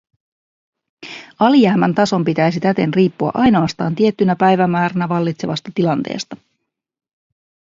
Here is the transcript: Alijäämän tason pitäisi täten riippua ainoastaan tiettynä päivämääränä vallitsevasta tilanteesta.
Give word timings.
Alijäämän 1.39 1.95
tason 1.95 2.25
pitäisi 2.25 2.59
täten 2.59 2.93
riippua 2.93 3.31
ainoastaan 3.33 3.95
tiettynä 3.95 4.35
päivämääränä 4.35 5.09
vallitsevasta 5.09 5.71
tilanteesta. 5.75 6.37